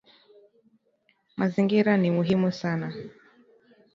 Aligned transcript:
Mazingira 1.37 1.91
ni 1.97 2.09
muhimu 2.15 2.51
sana. 2.59 2.87